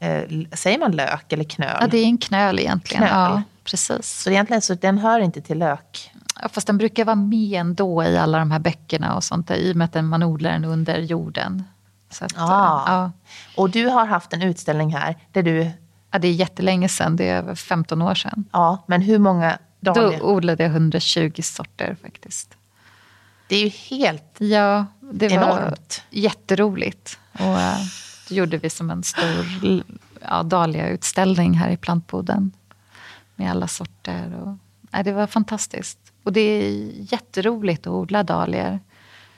[0.00, 1.76] Eh, säger man lök eller knöl?
[1.80, 3.02] Ja, det är en knöl egentligen.
[3.06, 3.12] Knöl.
[3.14, 4.22] Ja, precis.
[4.22, 6.10] Så egentligen så den hör inte till lök.
[6.42, 9.54] Ja, fast den brukar vara med ändå i alla de här böckerna och sånt där,
[9.54, 11.62] i och med att man odlar den under jorden.
[12.20, 12.84] Att, Ah.
[12.86, 13.12] ja.
[13.56, 15.70] Och du har haft en utställning här där du...
[16.10, 18.44] ja, det är jättelänge sedan, det är över 15 år sedan.
[18.52, 20.22] Ja, men hur många Då dahlia?
[20.22, 22.54] odlade jag 120 sorter faktiskt.
[23.48, 26.02] Det är ju helt Ja, det var enormt.
[26.10, 27.18] jätteroligt.
[27.32, 27.78] Och eh,
[28.28, 29.46] det gjorde vi som en stor
[30.22, 32.52] ja, dahlia-utställning här i plantboden.
[33.36, 34.34] Med alla sorter.
[34.42, 34.56] Och,
[34.90, 35.98] nej, det var fantastiskt.
[36.22, 38.78] Och det är jätteroligt att odla dahlior.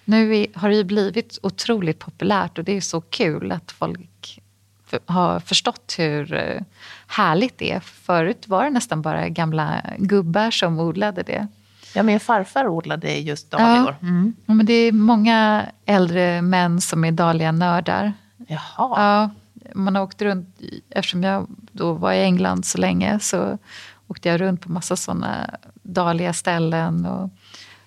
[0.05, 4.41] Nu är, har det ju blivit otroligt populärt och det är så kul att folk
[4.87, 6.63] för, har förstått hur eh,
[7.07, 7.81] härligt det är.
[7.81, 11.49] Förut var det nästan bara gamla gubbar som odlade det.
[11.95, 13.97] Ja, min farfar odlade just dahlior.
[14.03, 14.35] Mm.
[14.47, 18.13] Ja, men det är många äldre män som är dahlia-nördar.
[18.47, 18.61] Jaha.
[18.77, 19.31] Ja,
[19.75, 23.59] man har åkt runt, eftersom jag då var i England så länge så
[24.07, 25.51] åkte jag runt på massa sådana
[25.83, 27.31] dahlia-ställen och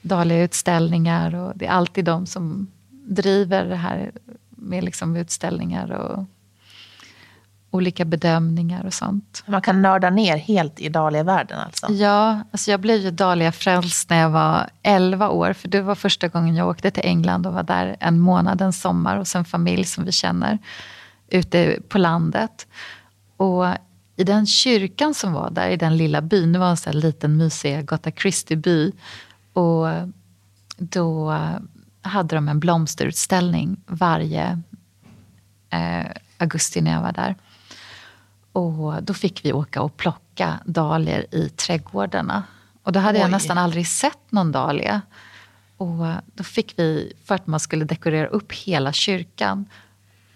[0.01, 1.35] dahlia-utställningar.
[1.35, 4.11] Och det är alltid de som driver det här
[4.49, 6.25] med liksom utställningar och
[7.73, 9.43] olika bedömningar och sånt.
[9.45, 11.87] Man kan nörda ner helt i dahlia-världen alltså.
[11.91, 15.53] Ja, alltså jag blev ju Dahlia-frälst när jag var 11 år.
[15.53, 18.73] För det var första gången jag åkte till England och var där en månad, en
[18.73, 20.59] sommar hos en familj som vi känner
[21.27, 22.67] ute på landet.
[23.37, 23.65] Och
[24.15, 27.37] i den kyrkan som var där, i den lilla byn, det var en sån liten
[27.37, 28.91] mysig Agatha Christie-by.
[29.53, 29.87] Och
[30.77, 31.37] då
[32.01, 34.61] hade de en blomsterutställning varje
[35.69, 36.05] eh,
[36.37, 37.35] augusti när jag var där.
[38.53, 42.43] Och då fick vi åka och plocka dahlior i trädgårdarna.
[42.83, 43.21] Och då hade Oj.
[43.21, 45.01] jag nästan aldrig sett någon dahlia.
[45.77, 49.65] Och då fick vi, för att man skulle dekorera upp hela kyrkan.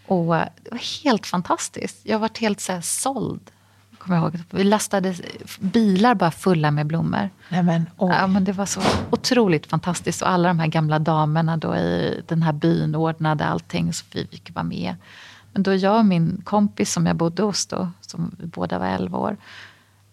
[0.08, 2.00] Och det var helt fantastiskt.
[2.04, 3.52] Jag var helt så här såld.
[3.98, 4.44] Kommer jag ihåg.
[4.50, 5.16] Vi lastade
[5.60, 7.30] bilar bara fulla med blommor.
[7.50, 10.22] Nej, ja, men det var så otroligt fantastiskt.
[10.22, 14.28] Och alla de här gamla damerna då i den här byn ordnade allting så vi
[14.28, 14.96] fick vara med.
[15.58, 18.88] Men då jag och min kompis som jag bodde hos då, som vi båda var
[18.88, 19.38] 11 år,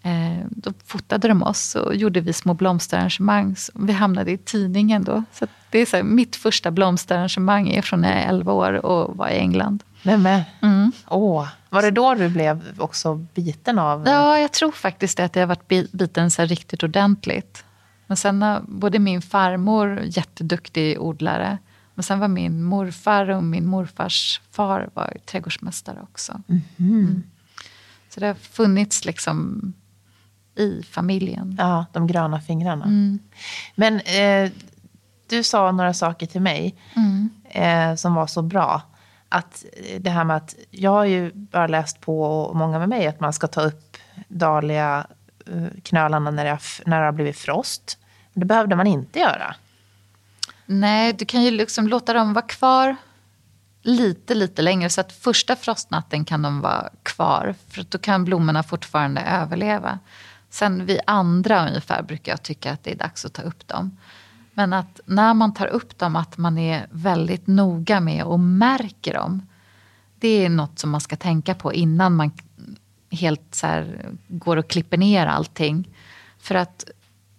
[0.01, 3.55] eh, då fotade de oss och gjorde vi små blomsterarrangemang.
[3.73, 5.23] Vi hamnade i tidningen då.
[5.33, 8.85] Så det är så här, mitt första blomsterarrangemang är från när jag är 11 år
[8.85, 9.83] och var i England.
[10.01, 10.91] Nej mm.
[11.07, 11.47] Åh.
[11.69, 14.03] Var det då du blev också biten av?
[14.07, 17.63] Ja, jag tror faktiskt att jag varit biten så riktigt ordentligt.
[18.07, 21.57] Men sen har både min farmor, jätteduktig odlare,
[21.95, 26.41] men sen var min morfar och min morfars far var trädgårdsmästare också.
[26.47, 26.61] Mm.
[26.77, 27.23] Mm.
[28.09, 29.73] Så det har funnits liksom
[30.55, 31.55] i familjen.
[31.59, 32.85] Ja, de gröna fingrarna.
[32.85, 33.19] Mm.
[33.75, 34.51] Men eh,
[35.27, 37.29] du sa några saker till mig mm.
[37.43, 38.81] eh, som var så bra.
[39.29, 39.65] Att
[39.99, 43.19] det här med att jag har ju bara läst på, och många med mig, att
[43.19, 45.07] man ska ta upp dahlia
[45.47, 47.97] eh, knölarna när det, när det har blivit frost.
[48.33, 49.55] Men det behövde man inte göra.
[50.65, 52.95] Nej, du kan ju liksom låta dem vara kvar
[53.81, 54.89] lite, lite längre.
[54.89, 57.55] Så att första frostnatten kan de vara kvar.
[57.69, 59.99] För då kan blommorna fortfarande överleva.
[60.49, 63.97] Sen vid andra ungefär brukar jag tycka att det är dags att ta upp dem.
[64.53, 69.13] Men att när man tar upp dem att man är väldigt noga med och märker
[69.13, 69.47] dem.
[70.19, 72.31] Det är något som man ska tänka på innan man
[73.11, 75.89] helt så här, går och klipper ner allting.
[76.39, 76.89] För att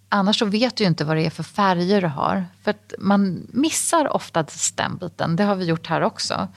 [0.09, 2.45] Annars så vet du ju inte vad det är för färger du har.
[2.63, 5.35] För att man missar ofta den biten.
[5.35, 6.47] Det har vi gjort här också.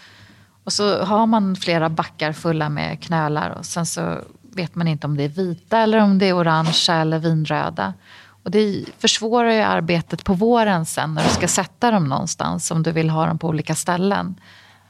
[0.64, 5.06] Och så har man flera backar fulla med knölar och sen så vet man inte
[5.06, 7.94] om det är vita eller om det är orangea eller vinröda.
[8.42, 12.82] Och det försvårar ju arbetet på våren sen när du ska sätta dem någonstans om
[12.82, 14.40] du vill ha dem på olika ställen.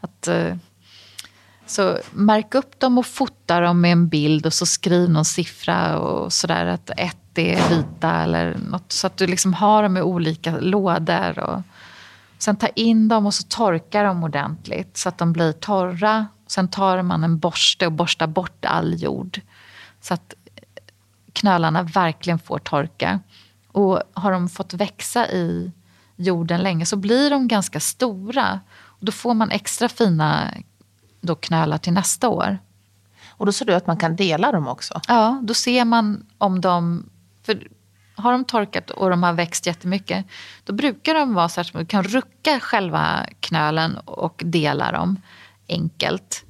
[0.00, 0.56] Att, eh,
[1.66, 5.98] så märk upp dem och fota dem med en bild och så skriv någon siffra
[5.98, 6.66] och sådär.
[6.66, 6.90] Att
[7.32, 8.92] ett är vita eller något.
[8.92, 11.38] Så att du liksom har dem i olika lådor.
[11.38, 11.62] Och
[12.38, 16.26] sen ta in dem och så torka dem ordentligt så att de blir torra.
[16.46, 19.40] Sen tar man en borste och borstar bort all jord.
[20.00, 20.34] Så att
[21.32, 23.20] knölarna verkligen får torka.
[23.72, 25.72] Och har de fått växa i
[26.16, 28.60] jorden länge så blir de ganska stora.
[28.70, 30.54] Och då får man extra fina
[31.20, 32.58] då knölar till nästa år.
[33.28, 35.00] Och då ser du att man kan dela dem också?
[35.08, 37.04] Ja, då ser man om de
[37.50, 37.68] för
[38.14, 40.26] har de torkat och de har växt jättemycket,
[40.64, 45.16] då brukar de vara så att Du kan rucka själva knölen och dela dem
[45.68, 46.44] enkelt.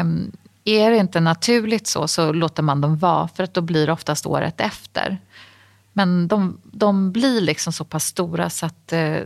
[0.00, 0.32] Um,
[0.64, 3.92] är det inte naturligt så, så låter man dem vara, för att då blir det
[3.92, 5.18] oftast året efter.
[5.92, 9.20] Men de, de blir liksom så pass stora så att eh,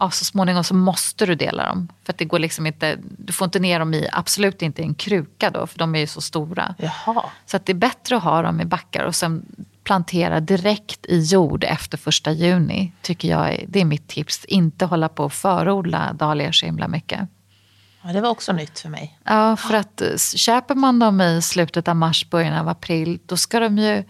[0.00, 1.88] ja, så småningom så måste du dela dem.
[2.04, 4.94] För det går liksom inte, du får inte ner dem i, absolut inte i en
[4.94, 6.74] kruka då, för de är ju så stora.
[6.78, 7.24] Jaha.
[7.46, 9.46] Så att det är bättre att ha dem i backar och sen
[9.84, 12.92] plantera direkt i jord efter första juni.
[13.02, 14.44] Tycker jag är, det är mitt tips.
[14.44, 17.20] Inte hålla på och förodla dahlior så himla mycket.
[18.02, 19.18] Ja, det var också nytt för mig.
[19.24, 23.36] Ja, för att eh, köper man dem i slutet av mars, början av april, då
[23.36, 24.04] ska de ju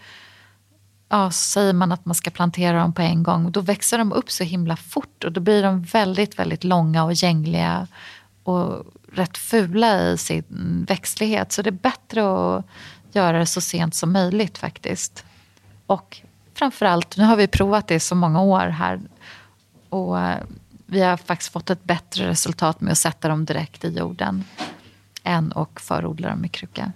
[1.13, 3.53] ja, säger man att man ska plantera dem på en gång.
[3.53, 7.13] Då växer de upp så himla fort och då blir de väldigt, väldigt långa och
[7.13, 7.87] gängliga
[8.43, 11.53] och rätt fula i sin växtlighet.
[11.53, 12.65] Så det är bättre att
[13.13, 15.25] göra det så sent som möjligt faktiskt.
[15.87, 16.21] Och
[16.55, 19.01] framförallt, nu har vi provat det i så många år här
[19.89, 20.39] och eh,
[20.87, 24.45] vi har faktiskt fått ett bättre resultat med att sätta dem direkt i jorden
[25.23, 26.93] än att förodla dem i kruka.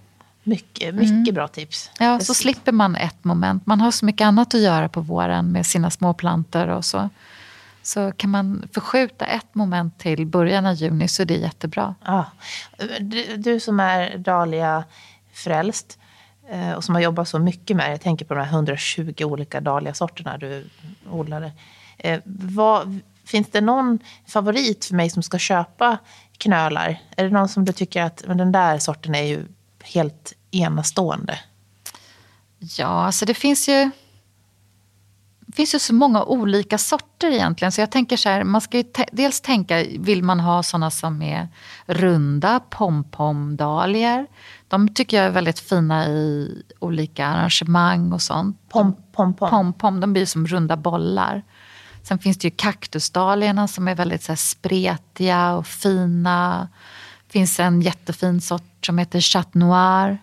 [0.47, 1.33] Mycket, mycket mm.
[1.33, 1.91] bra tips.
[1.99, 3.65] Ja, så slipper man ett moment.
[3.65, 7.09] Man har så mycket annat att göra på våren med sina små plantor och så.
[7.81, 11.95] Så kan man förskjuta ett moment till början av juni så är det jättebra.
[12.05, 12.25] Ja.
[12.99, 15.99] Du, du som är dahlia-frälst
[16.49, 17.91] eh, och som har jobbat så mycket med det.
[17.91, 20.69] Jag tänker på de här 120 olika dahlia-sorterna du
[21.09, 21.51] odlade.
[21.97, 25.97] Eh, vad, finns det någon favorit för mig som ska köpa
[26.37, 26.99] knölar?
[27.17, 29.45] Är det någon som du tycker att men den där sorten är ju
[29.83, 31.39] helt enastående?
[32.59, 33.89] Ja, alltså det finns ju
[35.47, 37.71] det finns ju så många olika sorter egentligen.
[37.71, 41.21] Så jag tänker så här, man ska ju dels tänka, vill man ha sådana som
[41.21, 41.47] är
[41.85, 44.27] runda, pompomdahlior.
[44.67, 48.69] De tycker jag är väldigt fina i olika arrangemang och sånt.
[48.69, 49.99] Pom, pom, pom.
[49.99, 51.43] de blir som runda bollar.
[52.03, 56.67] Sen finns det ju kaktusdahliorna som är väldigt så spretiga och fina.
[57.27, 60.17] Det finns en jättefin sort som heter Chat Noir.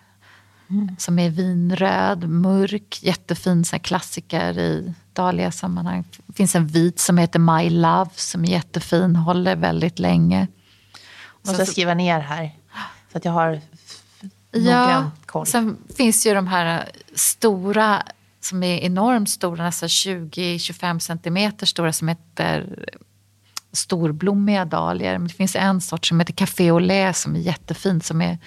[0.69, 0.95] Mm.
[0.97, 6.03] Som är vinröd, mörk, jättefin så klassiker i dahlia-sammanhang.
[6.25, 10.47] Det finns en vit som heter My Love som är jättefin, håller väldigt länge.
[11.41, 12.51] Måste jag skriva ner här
[13.11, 13.61] så att jag har
[14.51, 15.45] ja, koll.
[15.45, 18.03] Sen finns ju de här stora
[18.41, 22.85] som är enormt stora, nästan 20-25 centimeter stora som heter
[23.71, 25.11] storblommiga dahlior.
[25.11, 28.37] Men det finns en sort som heter Café au lait som är jättefin som är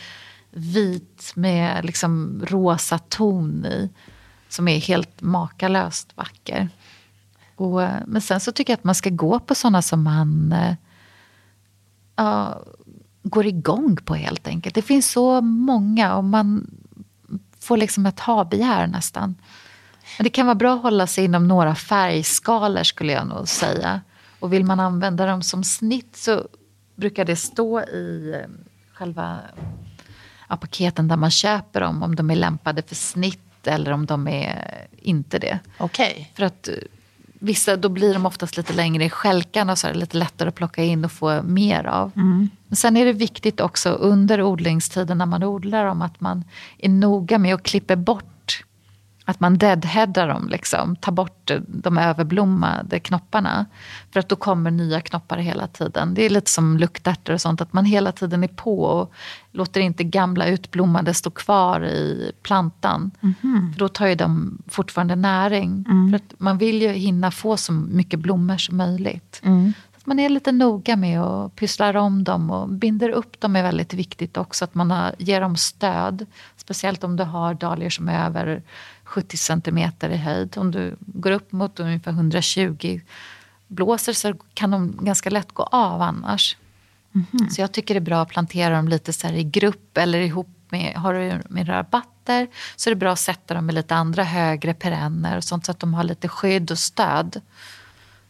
[0.58, 3.90] vit med liksom rosa ton i.
[4.48, 6.68] Som är helt makalöst vacker.
[7.56, 10.54] Och, eh, men sen så tycker jag att man ska gå på sådana som man
[12.20, 12.56] uh,
[13.22, 14.74] går igång på helt enkelt.
[14.74, 16.70] Det finns så många och man
[17.60, 19.34] får liksom ett ha-begär nästan.
[20.18, 24.00] Men det kan vara bra att hålla sig inom några färgskalor skulle jag nog säga.
[24.40, 26.48] Och vill man använda dem som snitt så
[26.96, 28.50] brukar det stå i eh,
[28.92, 29.38] själva
[30.48, 34.28] ja, paketen där man köper dem om de är lämpade för snitt eller om de
[34.28, 35.58] är inte det.
[35.78, 36.10] Okej.
[36.10, 36.24] Okay.
[36.34, 36.74] För att eh,
[37.38, 40.48] vissa, då blir de oftast lite längre i skälkan och så är det lite lättare
[40.48, 42.12] att plocka in och få mer av.
[42.16, 42.50] Mm.
[42.66, 46.44] Men sen är det viktigt också under odlingstiden när man odlar dem att man
[46.78, 48.24] är noga med att klippa bort
[49.28, 53.66] att man deadheadar dem, liksom, tar bort de överblommade knopparna.
[54.10, 56.14] För att då kommer nya knoppar hela tiden.
[56.14, 59.12] Det är lite som luktärtor och sånt, att man hela tiden är på och
[59.52, 63.10] låter inte gamla utblommade stå kvar i plantan.
[63.20, 63.72] Mm.
[63.72, 65.84] För då tar ju de fortfarande näring.
[65.88, 66.10] Mm.
[66.10, 69.40] För att man vill ju hinna få så mycket blommor som möjligt.
[69.44, 69.72] Mm.
[69.92, 73.56] Så att man är lite noga med att pyssla om dem och binder upp dem
[73.56, 74.64] är väldigt viktigt också.
[74.64, 76.26] Att man har, ger dem stöd.
[76.56, 78.62] Speciellt om du har dahlior som är över
[79.08, 80.58] 70 centimeter i höjd.
[80.58, 83.00] Om du går upp mot ungefär 120
[83.68, 86.56] blåser så kan de ganska lätt gå av annars.
[87.14, 87.50] Mm.
[87.50, 90.48] Så jag tycker det är bra att plantera dem lite så i grupp eller ihop
[90.70, 92.46] med, har du med rabatter
[92.76, 95.72] så är det bra att sätta dem med lite andra högre perenner och sånt så
[95.72, 97.40] att de har lite skydd och stöd.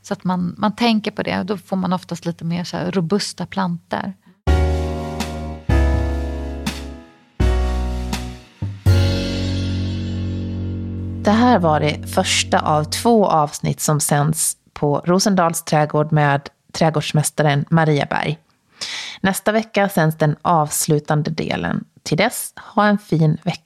[0.02, 1.42] Så att man, man tänker på det.
[1.42, 4.14] Då får man oftast lite mer så robusta planter.
[11.28, 17.64] Det här var det första av två avsnitt som sänds på Rosendals trädgård med trädgårdsmästaren
[17.70, 18.38] Maria Berg.
[19.20, 21.84] Nästa vecka sänds den avslutande delen.
[22.02, 23.60] Till dess, ha en fin vecka.